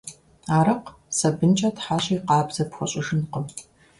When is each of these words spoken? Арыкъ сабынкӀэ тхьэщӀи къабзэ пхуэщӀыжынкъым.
Арыкъ 0.57 0.89
сабынкӀэ 1.17 1.69
тхьэщӀи 1.75 2.17
къабзэ 2.27 2.63
пхуэщӀыжынкъым. 2.69 3.45